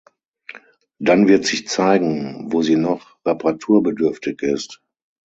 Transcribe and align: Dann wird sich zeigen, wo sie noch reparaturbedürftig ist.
Dann 0.97 1.27
wird 1.27 1.45
sich 1.45 1.67
zeigen, 1.67 2.51
wo 2.51 2.63
sie 2.63 2.75
noch 2.75 3.19
reparaturbedürftig 3.23 4.41
ist. 4.41 4.81